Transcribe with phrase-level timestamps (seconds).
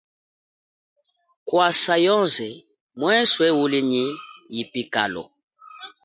[1.47, 2.49] Kwasa yoze
[2.99, 4.05] mweswe uli nyi
[4.55, 5.23] yipikalo.